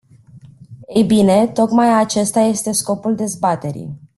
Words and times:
Ei 0.95 1.03
bine, 1.03 1.47
tocmai 1.47 1.99
acesta 1.99 2.39
este 2.39 2.71
scopul 2.71 3.15
dezbaterii! 3.15 3.99